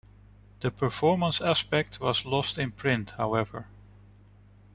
[0.61, 3.67] The performance aspect was lost in print, however.